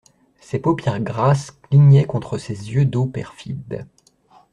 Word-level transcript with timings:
Ses 0.39 0.57
paupières 0.57 0.99
grasses 0.99 1.51
clignaient 1.51 2.07
contre 2.07 2.39
ses 2.39 2.73
yeux 2.73 2.85
d'eau 2.85 3.05
perfide. 3.05 3.85